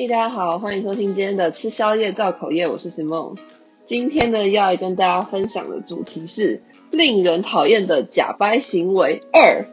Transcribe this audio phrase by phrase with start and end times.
[0.00, 3.36] 嘿大家好，欢迎收听今天的吃宵夜造口业，我是 Simon。
[3.84, 6.62] 今天呢，要来跟大家分享的主题是
[6.92, 9.66] 令人讨厌的假掰行为二，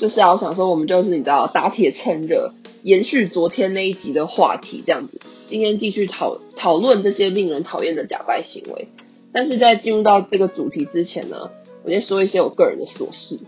[0.00, 2.52] 就是啊，我想说，我们就是你知道打铁趁热，
[2.82, 8.88] 延续昨天那一集的话题，这样子，今天继续讨讨论这些令人讨厌的假掰行为。
[9.32, 11.48] 但是在进入到这个主题之前呢，
[11.84, 13.38] 我先说一些我个人的琐事，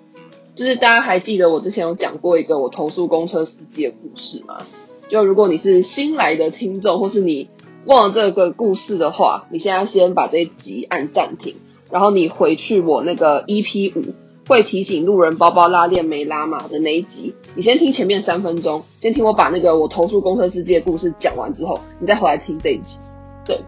[0.54, 4.64] 就是大家还记得我之前有讲过一个我投诉公车司机的故事吗？
[5.12, 7.50] 就如果你是新来的听众，或是你
[7.84, 11.54] 忘了这个故事的话，你现在先把这一集按暂停，
[11.90, 14.14] 然后你回去我那个 EP 五
[14.48, 22.98] 会提醒路人包包拉链没拉嘛的那一集，你先听前面三分钟，先听我把那个我投诉公车司机的故事讲完之后，你再回来听这一集。
[23.44, 23.60] 对，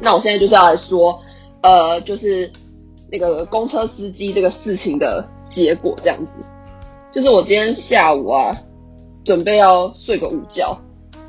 [0.00, 1.18] 那我现在就是要来说，
[1.60, 2.52] 呃，就是
[3.10, 6.38] 那个公车司机这个事情的结果这样子，
[7.10, 8.56] 就是我今天下午啊。
[9.28, 10.74] 准备要睡个午觉，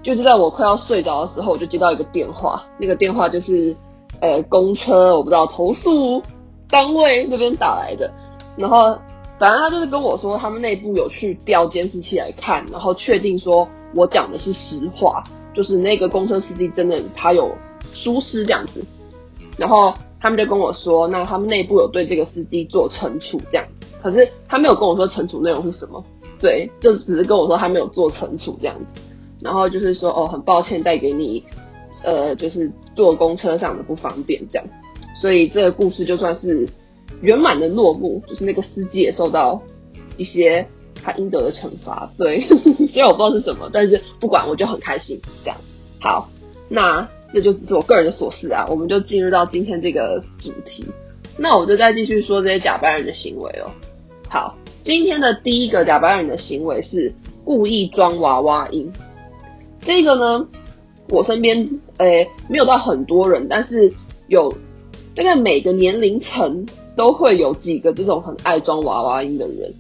[0.02, 2.64] 就是在我快要睡着的时候，我就接到一个电话。
[2.78, 3.76] 那个电话就是，
[4.22, 6.24] 呃，公车我不知道投诉
[6.70, 8.10] 单位那边打来的。
[8.56, 8.98] 然后，
[9.38, 15.22] 反正他就是跟我说，他们内部有去调监视器来看，然后确定说我讲的是实话，
[15.54, 17.54] 就是那个公车司机真的他有
[17.92, 18.82] 疏失这样子。
[19.58, 23.86] 然后他们就跟我说，那他们内部有对这个司机做惩处这样子。
[24.02, 26.02] 可是他没有跟我说惩处内容是什么。
[26.40, 28.96] 对，就只是跟我说他没有做惩处这样子，
[29.42, 31.44] 然后就是说哦，很抱歉带给你，
[32.06, 34.66] 呃，就是坐公车上的不方便这样，
[35.20, 36.68] 所以这个故事就算是
[37.22, 39.62] 圆满的落幕，就是那个司机也受到
[40.16, 40.66] 一些
[41.04, 42.10] 他应得的惩罚。
[42.18, 42.40] 对，
[42.88, 45.58] 虽然我不知道是什么，但是不管我就很开心这样。
[46.00, 46.30] 好，
[46.70, 50.86] 那这就只是我个人的琐事啊，我们就进入到今天这个主题，
[51.38, 53.70] 那我就再继续说这些假扮人的行为哦。
[54.30, 54.56] 好。
[54.90, 57.14] 今天的第一个假白人的行为是
[57.46, 58.92] 故意装娃娃音。
[59.82, 60.48] 这个呢，
[61.10, 63.94] 我身边诶、没有到很多人，但是
[64.30, 64.52] 有
[65.16, 66.66] 大概每个年龄层
[66.96, 69.72] 都会有几个这种很爱装娃娃音的人，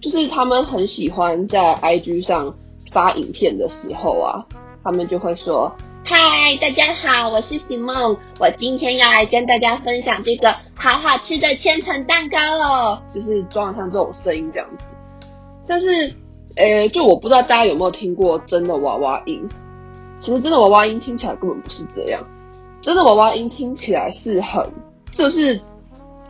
[0.00, 2.52] 就是他们很喜欢在 IG 上
[2.90, 4.44] 发影片的时候啊，
[4.82, 5.72] 他们就会说。
[6.10, 14.86] 嗨，大家好，我是 Simon，我今天要来跟大家分享这个好好吃的千层蛋糕哦，就是装上这种声音这样子。
[15.66, 16.10] 但是，
[16.56, 19.46] 诶、欸，就我不知道大家有没有听过真的娃娃音。
[20.18, 22.24] 其实真的娃娃音听起来根本不是这样，
[22.80, 24.66] 真的娃娃音听起来是很，
[25.10, 25.60] 就是，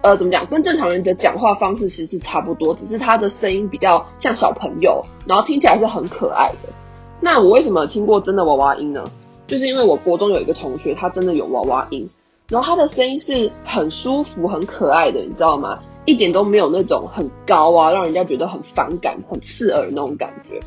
[0.02, 6.72] 呃，怎么讲，跟正常人的讲话方式其实是差不多，只是他的声音比较像小朋友，然后听起来是很可爱的。
[7.20, 9.04] 那我为什么听过真的娃娃音呢？
[9.48, 12.06] 就是因为我国中有一个同学，他真的有娃娃音，
[12.48, 15.80] 然后他的声音是很舒服、很可爱的，你知道吗？
[16.04, 20.60] 一点都没有那种很高啊，让人家觉得很反感、很刺耳那种感觉。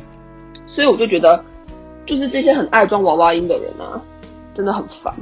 [0.67, 1.43] 所以我就觉得，
[2.07, 4.01] 就是这些很爱装娃娃音的人啊，
[4.55, 5.13] 真的很烦。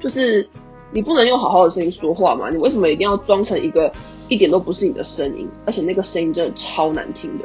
[0.00, 0.48] 就是
[0.92, 2.48] 你不能用好好的声音说话吗？
[2.48, 3.90] 你为什么一定要装成一个
[4.28, 5.48] 一点都不是你的声音？
[5.66, 7.44] 而且那个声音真的超难听的。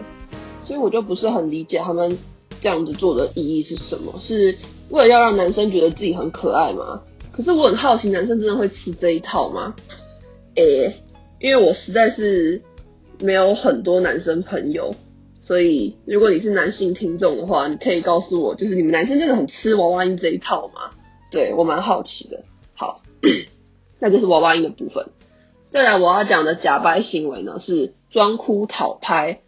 [0.64, 2.16] 所以我就不是很理解他们
[2.62, 4.14] 这样子做的意义是什么？
[4.20, 4.56] 是？
[4.90, 7.02] 为了要让男生觉得自己很可爱吗？
[7.32, 9.76] 可是我很好奇，男生真的会吃这一套吗？
[10.56, 11.02] 诶、
[11.40, 12.62] 因为我实在是
[13.22, 14.94] 没有很多男生朋友，
[15.40, 20.92] 所以如果你是男性听众的话，你可以告诉我，就是你们男生真的很吃娃娃音这一套吗？
[21.32, 22.44] 对，我蛮好奇的。
[22.74, 23.02] 好，
[24.00, 25.08] 那就是娃娃音的部分。
[25.70, 29.42] 再来我要讲的假掰行为呢，是装哭讨拍。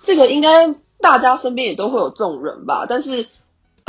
[0.00, 2.86] 这个应该大家身边也都会有这种人吧？
[2.86, 3.28] 但是。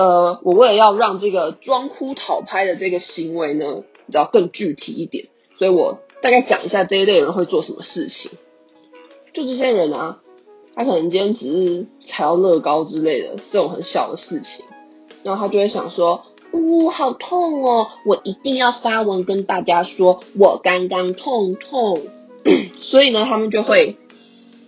[0.01, 5.27] 呃，我为了要让这个装哭讨拍的这个行为呢，比较更具体一点，
[5.59, 8.31] 所以我大概讲一下这一类人会做什么事情。
[9.31, 10.19] 就这些人啊，
[10.73, 14.65] 他可能今天只是踩到乐高之类的这种很小的事情，
[15.21, 22.01] 然后他就会想说，呜、哦，好痛哦，我一定要发文跟大家说我刚刚痛痛。
[22.81, 23.97] 所以呢，他们就会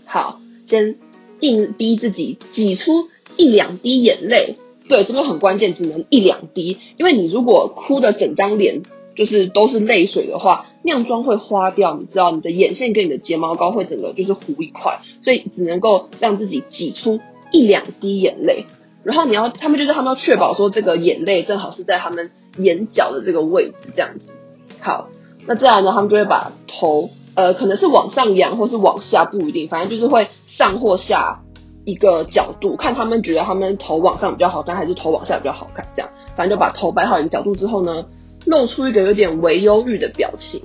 [0.06, 1.00] 好先
[1.40, 4.58] 硬逼自己挤出一两滴眼泪。
[4.94, 8.84] 对，这个很关键，只能一两滴，因为你如果哭的整张脸
[9.16, 17.20] 就是都是泪水的话，那样妆会花掉，你知道，你的眼线跟你的睫毛膏会整个就是糊一块，所以只能够让自己挤出
[17.52, 18.68] 一两滴眼泪，
[19.02, 22.30] 然后你要，他们就是他们要确保说这个眼泪正好是在他们
[22.60, 24.34] 眼角的这个位置，这样子。
[24.80, 25.10] 好，
[25.48, 31.43] 那这样呢，他们就会把头，呃，可能是往上扬或是往下，不一定，反正就是会上或下。
[31.86, 35.86] 一个角度看，他们觉得他们头往上比较好看，还是头往下比较好看？
[35.94, 38.06] 这样，反正就把头摆好一个角度之后呢，
[38.46, 40.62] 露出一个有点微忧郁的表情，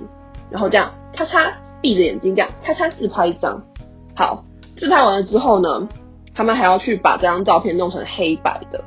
[0.49, 1.51] 然后这样咔嚓
[1.81, 3.61] 闭着眼睛，这样咔嚓自拍一张。
[4.15, 4.43] 好，
[4.77, 5.87] 自拍完了之后呢，
[6.33, 8.81] 他们还要去把这张照片弄成黑白的。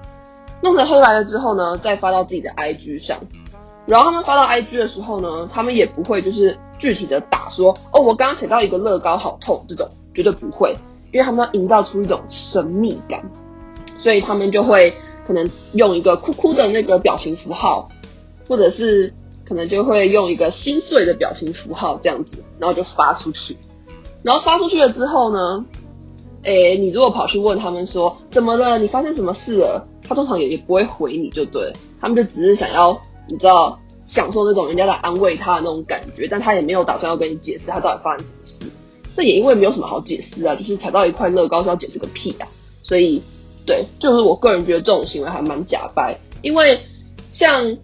[0.63, 3.19] 弄成黑白的之后呢，再发到自己的 IG 上。
[3.85, 10.77] 然后他们发到 IG 的时候呢，他们也不会就是具体的打说，哦，我刚刚写到一个乐高好痛这种，绝对不会，
[11.13, 13.23] 因为他们要营造出一种神秘感，
[13.99, 14.93] 所以他们就会
[15.27, 17.89] 可能用一个哭哭的那个表情符号，
[18.49, 19.13] 或者是
[19.47, 23.57] 可能就会用一个心碎的表情符号这样子，然后就发出去。
[24.23, 25.65] 然后发出去了之后呢，
[26.43, 33.01] 诶，你如果跑去问他们说怎么了，你发生什么事了，他通常也也不会回你就对，他们就只是想要。
[33.29, 38.67] 你知道享受那种人家来安慰他的那种感觉，但他也没有打算要跟你解释他到底发生什么事。
[39.17, 42.49] 这也因为没有什么好解释啊，就是踩到一块乐高是要解释个屁啊。
[42.83, 43.23] 所以，
[43.65, 46.19] 对，就是我个人觉得这种行为还蛮假掰。
[46.43, 46.79] 因为
[47.31, 47.77] 像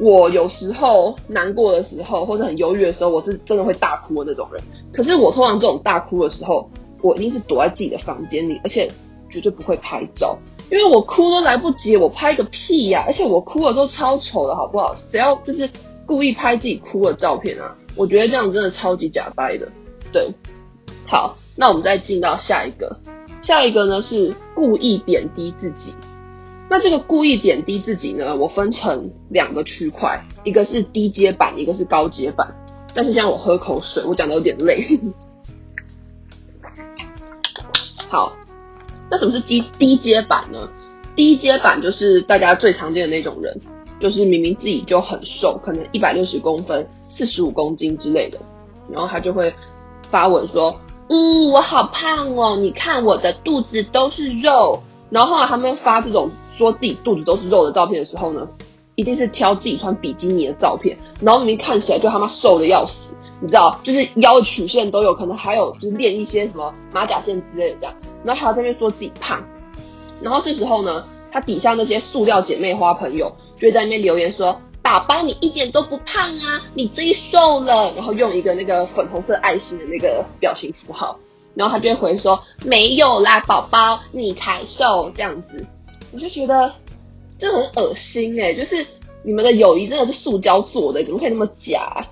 [0.00, 4.62] 我有时候难过的时候或者很忧郁的时候，我是真的会大哭的那种人。
[4.92, 6.68] 可是我通常这种大哭的时候，
[7.02, 8.90] 我一定是躲在自己的房间里，而且
[9.30, 10.36] 绝对不会拍照。
[10.70, 13.04] 因为我哭都来不及，我拍个屁呀、啊！
[13.06, 14.94] 而且我哭的时候超丑的，好不好？
[14.94, 15.68] 谁要就是
[16.06, 17.76] 故意拍自己哭的照片啊？
[17.94, 19.68] 我觉得这样真的超级假掰的。
[20.10, 20.26] 对，
[21.06, 22.98] 好，那我们再进到下一个，
[23.42, 25.94] 下一个呢是故意贬低自己。
[26.68, 32.54] 那这个故意贬低自己呢，我分成两个区块，一个是低阶版，一个是高阶版。
[32.94, 34.84] 但是现在我喝口水，我讲的有点累。
[38.08, 38.32] 好。
[39.10, 40.68] 那什么是低低阶版呢？
[41.14, 43.54] 低阶版就是大家最常见的那种人，
[44.00, 48.38] 就是明明自己就很瘦，可能一百六十公分、四十五公斤之类的，
[48.90, 49.54] 然后他就会
[50.08, 50.74] 发文说
[51.08, 54.80] ：“嗯，我好胖哦，你看我的肚子都是肉。”
[55.10, 58.48] 然后后来他们发这种说自己肚子都是肉的照片的时候呢，
[58.94, 63.14] 一定是挑自己穿比基尼的照片，然后明明看起来就他妈瘦的要死。
[63.40, 69.44] 你知道，就是腰曲线都有可能，还有就是练一些什么马甲线之类的这样，然后还要在那边说自己胖，
[70.22, 81.18] 然后这时候呢，他底下那些塑料姐妹花朋友就会在那边留言说：“宝宝你一点都不胖啊，你最瘦了。”然后用一个那个粉红色爱心的那个表情符号，
[81.54, 85.64] 然后他就会回说：“没有啦，宝宝你才瘦。”这样子，
[86.12, 86.70] 我就觉得
[87.38, 88.86] 这很恶心哎、欸，就是
[89.22, 92.06] 你们的友谊真的是塑胶做的，怎么可以那么假？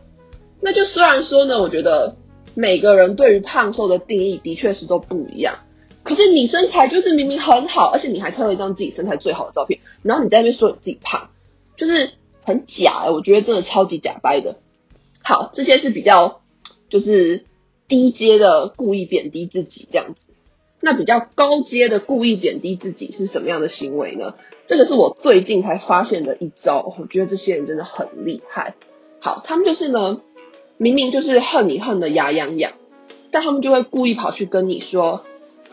[0.59, 2.17] 那就虽然说呢，我觉得
[2.55, 5.59] 每个人对于胖瘦的定义的确是都不一样。
[6.05, 11.29] 可是你身材就是明明很好，而且你还拍了一张自己身材最好的照片，然后你在那边说你自己胖，
[11.77, 14.57] 就是很假欸，我觉得真的超级假掰的。
[15.23, 16.41] 好，这些是比较
[16.89, 17.47] 就是
[17.89, 20.27] 低阶的故意贬低自己这样子。
[20.81, 24.35] 那比较高阶的故意贬低自己是什么样的行为呢？
[24.67, 28.75] 这个是我最近才发现的一招，我觉得这些人真的很厉害。
[29.21, 30.21] 好，他们就是呢。
[30.79, 32.73] 明明就是恨你恨得牙痒痒，
[33.31, 35.23] 但他们就会故意跑去跟你说，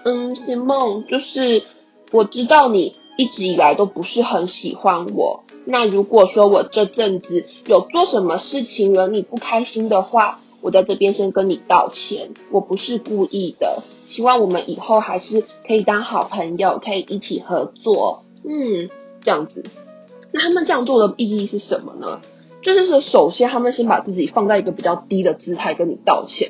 [0.03, 1.63] 嗯，Simon，就是
[2.11, 5.45] 我知道你一直以来都不是很喜欢我。
[5.71, 13.83] 那如果说我这阵子有做什么事情惹你不开心的话，我在这边先跟你道歉，我不是故意的。
[14.07, 18.23] 希望我们以后还是可以当好朋友，可以一起合作。
[18.43, 18.89] 嗯，
[19.23, 19.63] 这样子。
[20.31, 22.19] 那他们这样做的意义是什么呢？
[22.63, 26.49] 就是说，首先他们先把自己放在一个比较低的姿态跟你道歉，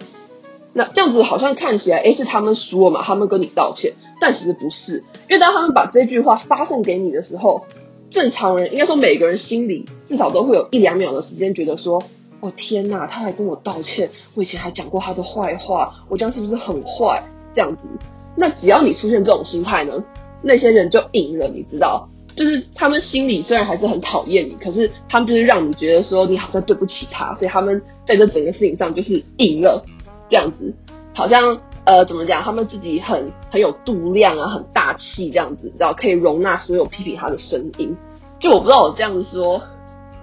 [0.71, 7.65] 那这样子好像看起来，诶，是他们输了嘛，他们跟你道歉，但其实不是，因为当他们把这句话发送给你的时候，
[8.09, 12.01] 正常人应该说每个人心里至少都会有一两秒的时间觉得说，
[12.39, 17.23] 哦天呐，他还跟我道歉，我以前还讲过他的坏话，我这样是不是很坏？
[17.53, 17.87] 这样子，
[18.35, 20.03] 那只要你出现这种心态呢，
[20.41, 22.07] 那些人就赢了，你知道。
[22.35, 29.83] 就是他们心里虽然还是很讨厌你，可是他们就是让你觉得说你好像对不起他，所以他们在这整个事情上就是赢了，
[30.29, 30.73] 这样子，
[31.13, 37.95] 好像呃怎么讲，他们自己很很有度量啊，很大气这样子，然后可以容纳所有批评他的声音。
[38.39, 39.61] 就我不知道我这样子说，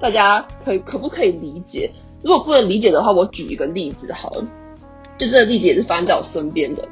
[0.00, 1.90] 大家可可不可以理解？
[2.22, 4.46] 如果不能理解的话，我举一个例子好了，
[5.18, 6.86] 就这个例子也是发生在我身边的，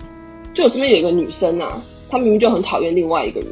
[0.53, 1.81] 就我身边有一个女生啊，
[2.11, 3.51] 她明明就很讨厌另外一个人。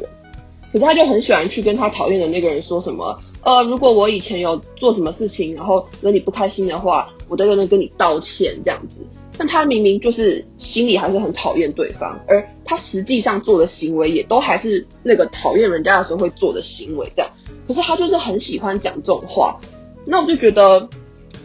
[0.71, 9.01] 可是她就很喜欢去跟她讨厌的那个人说什么，呃，如果我以前有做什么事情，然后惹你不开心的话，我在这边跟你道歉这样子。
[9.37, 17.31] 但他明明就是心里还是很讨厌对方，而他实际上做的行为也都还是那个讨厌人家的时候会做的行为这样。
[17.67, 19.59] 可是他就是很喜欢讲这种话，
[20.05, 20.87] 那我就觉得，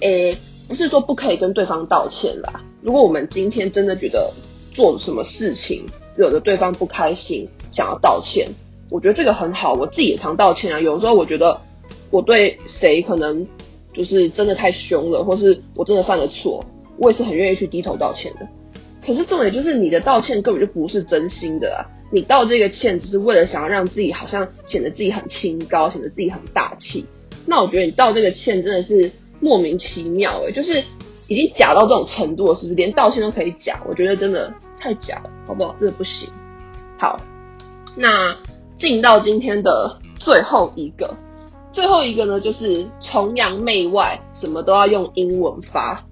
[0.01, 2.61] 诶，不是说不可以跟对方道歉啦。
[2.83, 4.31] 如果我们今天真的觉得
[4.75, 8.49] 做了什么事情惹得对方不开心，想要道歉。
[8.91, 10.81] 我觉得这个很好，我自己也常道歉啊。
[10.81, 11.61] 有时候我觉得
[12.11, 13.47] 我对谁可能
[13.93, 16.65] 就是真的太凶了，或是我真的犯了错，
[16.99, 18.47] 我也是很愿意去低头道歉的。
[19.05, 21.81] 可是重点就是你的道歉根本就不是真心的啊，
[22.13, 27.07] 你道这个歉只是为了想要让自己好像显得自己很清高，显得自己很大气，
[27.47, 30.83] 那我觉得你道这个歉真的是莫名其妙诶，就是
[31.27, 32.75] 已经假到这种程度了，是不是？
[32.75, 35.75] 连道歉都可以假，我觉得真的太假了，好不好？
[35.81, 36.29] 真的不行。
[36.99, 37.19] 好，
[37.97, 38.37] 那
[38.77, 41.17] 进到今天的最后一个，
[41.73, 46.05] 最后一个呢，就是崇洋媚外，什么都要用英文发。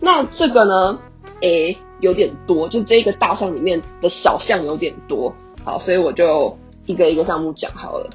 [0.00, 0.98] 那这个呢，
[1.40, 5.32] 诶，有点多，就这个大项里面的小项有点多。
[5.64, 8.08] 好，所以我就一个一个项目讲好了。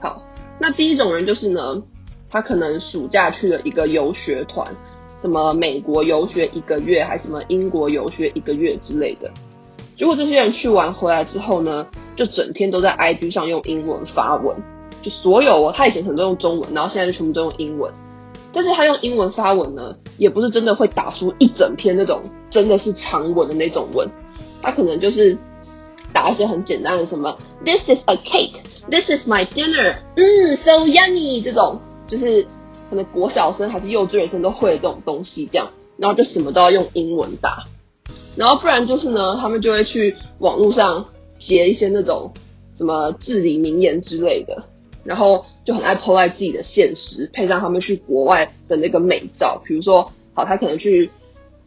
[0.00, 0.22] 好，
[0.58, 1.82] 那第一种人就是呢，
[2.30, 4.66] 他可能暑假去了一个游学团，
[5.20, 9.30] 什么美国游学一个月，还什么英国游学一个月之类的。
[9.96, 11.86] 结果这些人去完回来之后呢，
[12.16, 14.56] 就整天都在 IG 上用英文发文，
[15.02, 17.92] 就所有哦，他以前可能都用中文，然后现在就全部都用英文。
[18.52, 24.08] 但是他用英文发文呢，也不是真的会打出一整篇那种真的是长文的那种文，
[24.62, 25.36] 他可能就是
[26.12, 32.46] 打一些很简单的什么 This is a cake, This is my dinner，嗯，so yummy 这种，就是
[32.90, 37.64] 可能国小生还是幼稚园生都会的这种东西，这样，然后就什么都要用英文打。
[38.36, 41.06] 然后不然就是呢，他们就会去网络上
[41.38, 42.32] 截一些那种
[42.76, 44.64] 什么至理名言之类的，
[45.04, 49.60] 然后就很爱 po 在自己的现实，配上他们去国外的那个美照。
[49.64, 51.10] 比如说，好，他可能去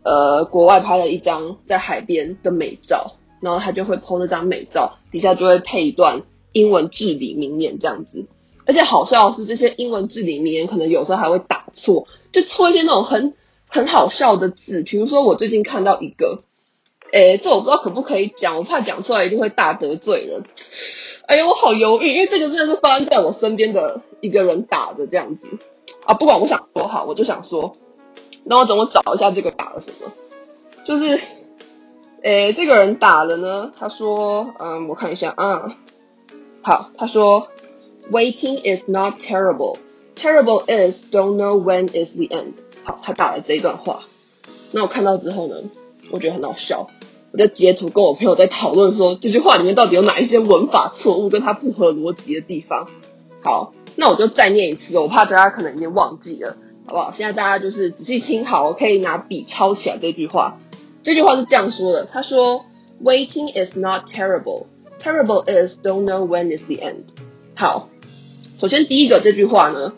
[0.04, 8.26] 呃国外拍了一张在海边的美照，然后他就会 po 那张美照，底下就会配一段英文至理名言这样子。
[8.66, 13.34] 而且好笑的是，这些英文至理名言可能有时候还会打错，就错一些那种很
[13.68, 14.84] 很好笑的字。
[14.84, 16.44] 比如说，我最近看到一个。
[17.14, 20.44] 诶，这我不知道可不可以讲，我怕讲出来一定会大得罪人。
[21.28, 25.50] 哎呀，我好犹豫，因为这个真的是发生在我身边的一个人打的这样子
[26.06, 26.14] 啊。
[26.14, 27.76] 不管我想说好，我就想说，
[28.46, 30.14] 那我等我找一下这个打了什么。
[30.86, 31.20] 就是，
[32.22, 35.76] 诶，这个人打了呢，他说，嗯，我看一下啊，
[36.62, 37.50] 好，他说
[38.10, 39.80] ，Waiting is not terrible,
[40.16, 42.54] terrible is don't know when is the end。
[42.86, 44.00] 好，他打了这一段话，
[44.72, 45.58] 那我看到之后呢，
[46.10, 46.88] 我觉得很好笑。
[47.32, 52.88] 我就截图跟我朋友在讨论说，这句话里面到底有哪一些文法错误，跟它不合逻辑的地方。
[53.42, 57.12] 好，那我就再念一次，我怕大家可能已经忘记了，好不好？
[57.12, 60.58] 现在大家就是仔细听好，我可以拿笔抄起来这句话。
[61.04, 62.66] 这句话是这样说的，他说
[63.04, 64.66] ：“Waiting is not terrible,
[65.02, 67.04] terrible is don't know when is the end。”
[67.56, 67.90] 好，
[68.60, 69.94] 首先第一个这句话呢，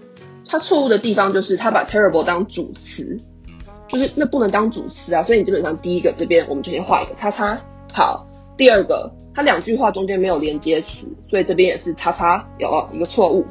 [0.48, 3.20] 它错误的地方就是他把 terrible 当主词。
[3.90, 7.60] 就是那不能当主词啊，所以你基本上第一个这边我们就先画一个叉叉。
[7.92, 8.24] 好，
[8.56, 13.44] 第二个，它两句话中间没有连接词，所以这边也是叉叉，有一个错误。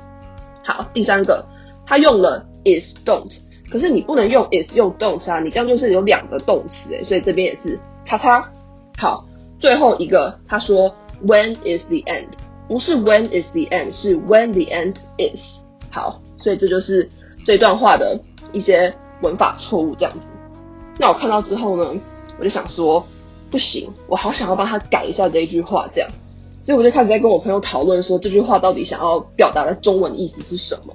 [0.65, 1.45] 好，第三个，
[1.85, 3.37] 它用了 is don't，
[3.69, 8.49] 可是你不能用 is 用 don't 啊，你这样就是有两个动词诶，所以这边也是叉叉。
[8.97, 9.27] 好，
[9.59, 10.95] 最后一个，他说
[11.27, 12.29] when is the end，
[12.69, 15.65] 不是 when is the end，是 when the end is。
[15.91, 17.09] 好，所以这就是
[17.45, 18.21] 这段话的
[18.53, 18.95] 一些。
[19.21, 20.33] 文法错误这样子，
[20.99, 22.01] 那我看到之后呢，
[22.39, 23.05] 我就想说，
[23.51, 26.09] 不行，我好想要帮他改一下这一句话，这样，
[26.63, 30.95] 所以我就开始在跟我朋友讨论说，这句话到底想要表达的中文意思是什么？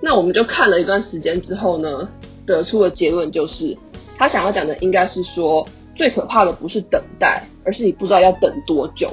[0.00, 2.08] 那我们就看了一段时间之后呢，
[2.46, 3.76] 得出的结论就是，
[4.16, 9.10] 他想要讲的应该是说，最可怕的不是等待，而是你不知道要等多久，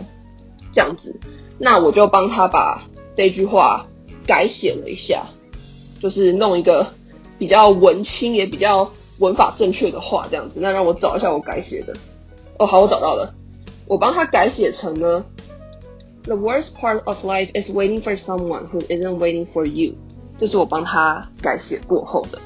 [0.71, 1.13] 这样子。
[1.57, 2.81] 那我就帮他把
[3.15, 3.85] 这句话
[4.25, 5.25] 改写了一下，
[6.01, 6.87] 就是弄一个。
[7.37, 8.89] 比较文青也比较
[9.19, 11.93] 文法正确的话，这样子，那让我找一下我改写的。
[12.57, 13.33] 哦，好，我找到了，
[13.87, 15.23] 我帮他改写成呢
[16.23, 19.93] ，The worst part of life is waiting for someone who isn't waiting for you。
[20.39, 22.39] 这是我帮他改写过后的，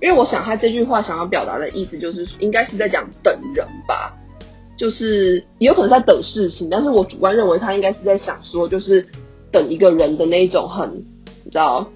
[0.00, 4.14] 因为我想他这句话想要表达的意思就是，应该是在讲等人吧，
[4.76, 9.06] 就是也有可能在等事情，但是我主观认为他应该是在想说，就是
[9.50, 10.90] 等一个人的那一种很，
[11.44, 11.86] 你知道，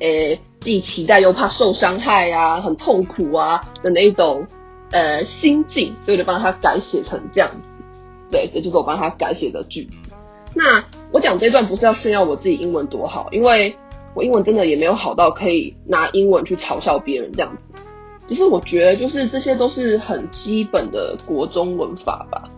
[0.00, 0.38] 诶。
[0.64, 4.46] 既期待又怕受伤害啊，很痛苦啊的那一种
[4.92, 7.74] 呃心境，所以就帮他改写成这样子。
[8.30, 10.14] 对，这就是我帮他改写的句子。
[10.54, 13.76] 那我讲这段不是要炫耀我自己英文多好，因为
[14.14, 17.68] 我英文真的也没有好到可以拿英文去嘲笑别人这样子。
[18.26, 22.48] 只是我觉得，就是这些都是很基本的国中文法吧。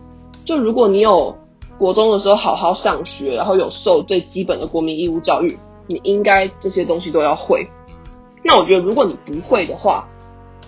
[0.45, 1.37] 就如果你有
[1.77, 7.67] 国中的时候好好上学，然后有受最基本的国民义务教育，你应该这些东西都要会。
[8.47, 10.07] 那我觉得，如果你不会的话，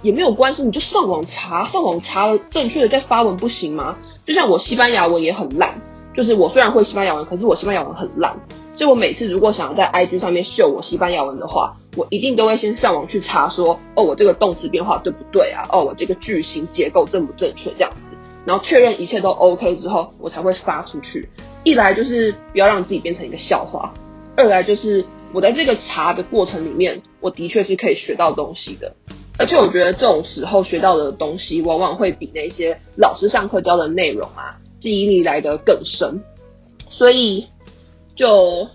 [0.02, 3.96] 也没有关系，你就上网查，上网查正确的再发文不行吗？
[4.26, 5.80] 就像我西班牙文也很烂，
[6.14, 8.38] 就是我虽然会西班牙文，可是我西班牙文很烂，
[8.76, 15.64] 所以我每次如果想要在 IG 上面秀我西班牙文的话，我一定都会先上网去查说，哦，我这个动词变化对不对啊？
[15.72, 17.72] 哦，我这个句型结构正不正确？
[17.78, 18.12] 这样子，
[18.44, 21.30] 然后确认一切都 OK 之后，我才会发出去。
[21.64, 23.94] 一来就是不要让自己变成一个笑话，
[24.36, 28.94] 二来就是我在这个查的过程里面，我的确是可以学到东西的。
[29.38, 36.22] 而且我觉得这种时候学到的东西，往往会比那些老师上课教的内容啊，记忆力来得更深。
[36.90, 37.48] 所以
[38.16, 38.68] 就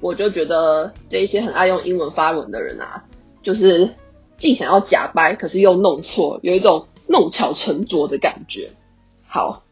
[0.00, 3.04] 我就觉得这一些很爱用英文发文的人啊，
[3.42, 3.96] 就是
[4.38, 8.70] 既想要假掰，可是又弄错，有一种弄巧成拙的感觉。
[9.26, 9.64] 好，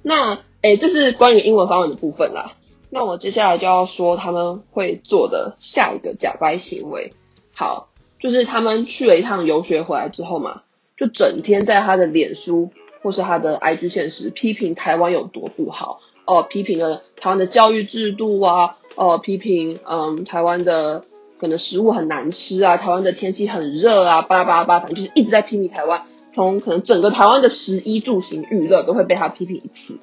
[0.00, 2.52] 那诶，这是关于英文发文的部分啦。
[2.88, 7.12] 那我接下来就要说他们会做的下一个假掰行为。
[7.60, 10.62] 好，就是他们去了一趟游学回来之后嘛，
[10.96, 12.70] 就整天在他的脸书
[13.02, 21.04] 或是他的 IG 现实批评台湾有多不好哦，批评了台湾的教育制度啊，哦，批评嗯台湾的
[21.38, 26.06] 可能食物很难吃啊，台湾的天气很热啊，巴拉巴拉巴拉，反正就是一直在批评台湾。
[26.30, 29.98] 从可能整个台湾的食衣住行娱乐都会被他批评一次，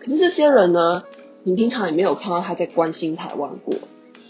[0.00, 1.04] 可是这些人呢，
[1.44, 3.74] 你平常也没有看到他在关心台湾过，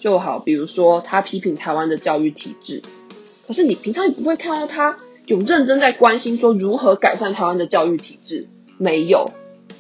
[0.00, 2.82] 就好比如说他批评台湾的教育体制，
[3.46, 9.30] 可是你平常也不会看到他有认真在关心说如何改善台湾的教育体制，没有，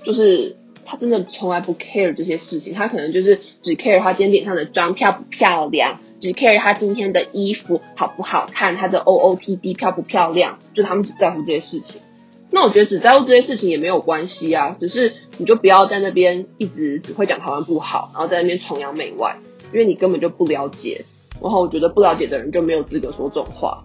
[0.04, 5.98] 就是他真的从来不 care 这些事情，他可能就是只 care 他今天脸上的妆漂不漂亮。
[6.20, 12.02] 只 care 他今天的衣服好不好看，他的 OOTD 漂不漂亮，就他们只在乎这些事情。
[12.50, 19.38] 那我觉得只在乎这些事情也没有关系啊，只是你就不要在那边一直只会讲台湾不好，然后在那边崇洋媚外，
[19.72, 21.04] 因为你根本就不了解。
[21.42, 23.82] 然后我觉得不了解的人就没有资格说这种话，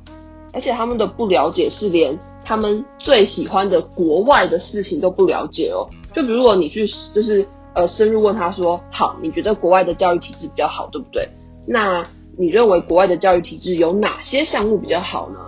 [0.51, 5.87] 而且他们的不了解是连他们最喜欢的国外的事情都不了解哦。
[6.11, 11.29] 就比如果你去就是呃深入问他说，好，你觉得国外的教育体制比较好，对不对？
[11.65, 12.03] 那
[12.37, 15.39] 你认为国外的教育体制有哪些项目比较好呢？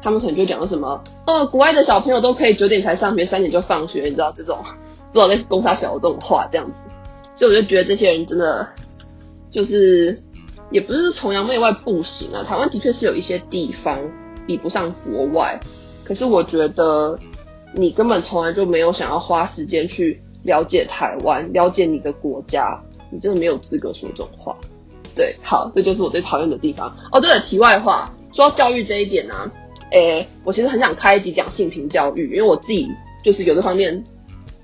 [0.00, 4.58] 他们可能就讲了什么，呃，国外的小朋友都可以九点才上学，三点就放学，你知道这种，
[5.12, 6.88] 不知道类似公杀小的这种话这样子，
[7.34, 8.66] 所以我就觉得这些人真的
[9.52, 10.20] 就是
[10.70, 12.42] 也不是崇洋媚外不行啊。
[12.42, 13.98] 台湾的确是有一些地方
[14.46, 15.60] 比不上国外，
[16.04, 17.18] 可是我觉得
[17.74, 24.54] 你根本从来就没有想要花时间去了解台湾，了解你的国家，你真的没有资格说这种话。
[25.14, 26.88] 对，好，这就是我最讨厌的地方。
[27.12, 29.34] 哦，对了，题外话，说到教育这一点呢、
[29.90, 32.88] 诶，我其实很想开一集讲性平教育，因为我自己
[33.22, 34.02] 就是有这方面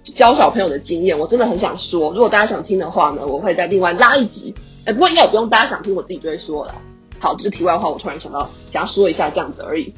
[0.04, 2.12] 教小朋友的经验，我真的很想说。
[2.12, 4.54] 如果大家想听的话呢，我会再另外拉一集。
[4.84, 6.74] 诶，不过应该也不用大家想听，我自己就会说了。
[7.18, 9.92] 好，这、是题外话，我突然想到想要说一下这样子而已。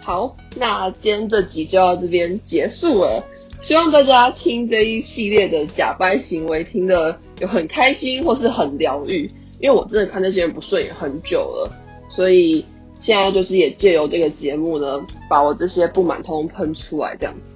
[0.00, 3.24] 好，那今天这集就到这边结束了。
[3.60, 9.30] 希望大家听这一系列的假掰行为，听得有很开心或是很疗愈。
[9.60, 11.70] 因为我真的看这些人不顺眼很久了，
[12.08, 12.64] 所以
[12.98, 14.98] 现在就是也借由这个节目呢，
[15.30, 17.51] 把我这些不满通通喷出来这样子。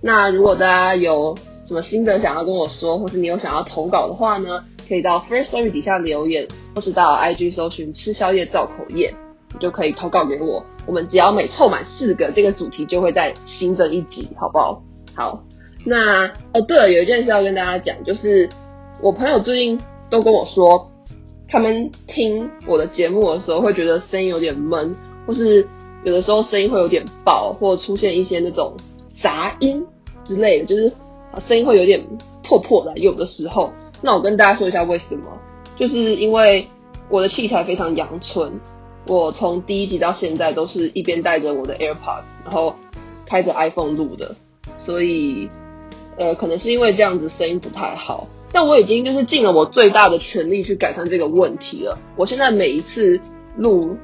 [0.00, 9.14] 那如果大家有什么心得想要跟我说，或是你有想要投稿的话呢，可以到 Firstory 底下留言，或是到 IG 搜寻吃宵夜造口业，
[9.52, 10.64] 你就可以投稿给我。
[10.86, 14.82] 我们只要每凑满四个，这个主题就会再新增一集，好不好？
[15.14, 15.44] 好，
[15.84, 18.48] 那哦对了，有一件事要跟大家讲，就是
[19.02, 20.86] 我朋友最近都跟我说。
[21.52, 24.94] 他们听我的节目的时候，会觉得声音有点闷，
[25.26, 25.66] 或是
[26.04, 28.72] 有的时候声音会有点爆，或出现一些那种
[29.20, 29.84] 杂音
[30.24, 30.92] 之类的，就是
[31.38, 32.04] 声音会有点
[32.42, 32.96] 破破的。
[32.98, 35.24] 有的时候，那我跟大家说一下为什么，
[35.76, 36.66] 就是因为
[37.08, 38.52] 我的器材非常阳春，
[39.06, 42.74] 我从第一集到现在都是一边带着我的 AirPods，然后
[43.26, 44.34] 开着 iPhone 录的，
[44.78, 45.48] 所以
[46.16, 48.26] 呃，可能是因为这样子声音不太好。
[48.52, 51.96] 但我已经就是尽了我最大的全力去改善这个问题了。
[52.16, 53.20] 我现在每一次
[53.56, 53.96] 录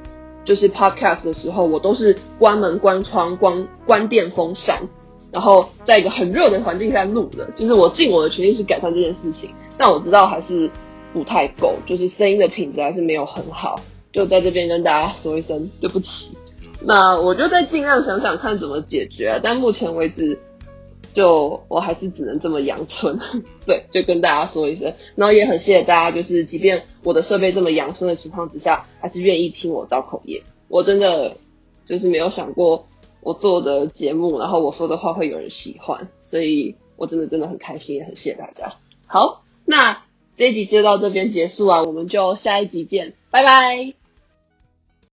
[0.45, 4.81] 就是 podcast 的时候，我都是关门、关窗、关关电风扇，
[5.37, 7.47] 然后在一个很热的环境下录的。
[7.55, 10.67] 就是我尽我的全力去改善这件事情，但我知道还是
[11.13, 13.79] 不太够，就是声音的品质还是没有很好。
[14.11, 16.35] 就在这边跟大家说一声对不起。
[16.81, 20.39] 那我就再尽量想想看怎么解决啊，但目前为止。
[21.13, 23.19] 就我还是只能这么阳春，
[23.65, 30.43] 对，就跟大家说一声，然后也很谢谢大家，就是即便我的设备这么阳春的情况之下，还是愿意听我造口业。
[30.67, 31.35] 我真的
[31.87, 32.85] 就是没有想过
[33.27, 38.73] 我做的节目，然后我说的话会有人喜欢，所以我真的真的很开心，也很谢谢大家。
[39.05, 40.01] 好，那
[40.37, 43.96] 这一集就到这边结束啊，我们就下一集见，拜拜。